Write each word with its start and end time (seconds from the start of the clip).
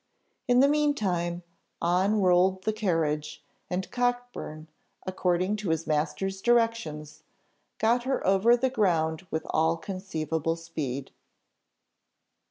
In 0.47 0.61
the 0.61 0.67
mean 0.67 0.95
time, 0.95 1.43
on 1.79 2.21
rolled 2.23 2.63
the 2.63 2.73
carriage, 2.73 3.45
and 3.69 3.91
Cockburn, 3.91 4.67
according 5.05 5.57
to 5.57 5.69
his 5.69 5.85
master's 5.85 6.41
directions, 6.41 7.21
got 7.77 8.05
her 8.05 8.25
over 8.25 8.57
the 8.57 8.71
ground 8.71 9.27
with 9.29 9.45
all 9.51 9.77
conceivable 9.77 10.55
speed. 10.55 11.11